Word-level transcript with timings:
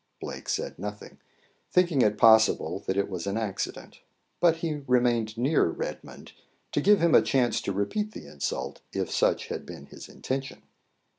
Blake 0.19 0.49
said 0.49 0.79
nothing, 0.79 1.19
thinking 1.69 2.01
it 2.01 2.17
possible 2.17 2.79
that 2.87 2.97
it 2.97 3.07
was 3.07 3.27
an 3.27 3.37
accident; 3.37 3.99
but 4.39 4.55
he 4.55 4.77
remained 4.87 5.37
near 5.37 5.65
Redmond, 5.67 6.31
to 6.71 6.81
give 6.81 6.99
him 6.99 7.13
a 7.13 7.21
chance 7.21 7.61
to 7.61 7.71
repeat 7.71 8.13
the 8.13 8.25
insult, 8.25 8.81
if 8.93 9.11
such 9.11 9.49
had 9.49 9.63
been 9.63 9.85
his 9.85 10.09
intention. 10.09 10.63